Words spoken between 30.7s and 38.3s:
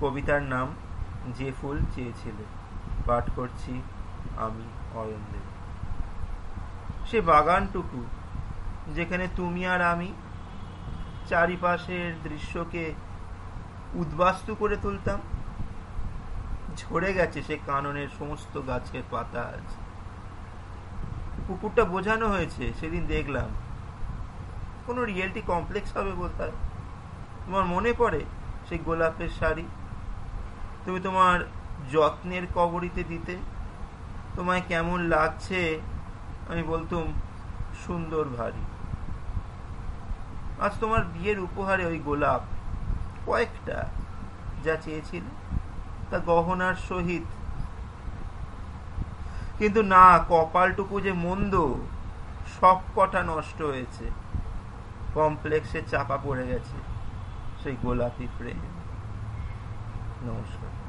তুমি তোমার যত্নের কবরিতে দিতে। তোমায় কেমন লাগছে? আমি বলতুম, সুন্দর